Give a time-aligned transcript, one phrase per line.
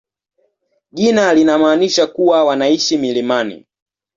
[0.91, 3.65] Jina linamaanisha kuwa wanaishi milimani.